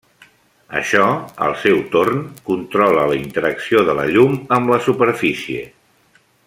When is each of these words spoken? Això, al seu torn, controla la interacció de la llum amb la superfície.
Això, 0.77 1.03
al 1.47 1.53
seu 1.65 1.77
torn, 1.97 2.23
controla 2.49 3.05
la 3.13 3.19
interacció 3.21 3.87
de 3.91 3.99
la 4.03 4.09
llum 4.17 4.35
amb 4.59 4.75
la 4.75 4.83
superfície. 4.91 5.67